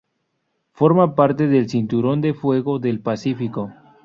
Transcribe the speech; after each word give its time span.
Forman 0.71 1.13
parte 1.13 1.45
del 1.47 1.69
Cinturón 1.69 2.21
de 2.21 2.33
Fuego 2.33 2.79
del 2.79 3.01
Pacífico. 3.01 3.71